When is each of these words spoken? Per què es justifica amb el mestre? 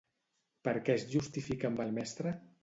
Per 0.67 0.73
què 0.87 0.95
es 1.01 1.05
justifica 1.11 1.71
amb 1.71 1.85
el 1.85 1.93
mestre? 2.01 2.35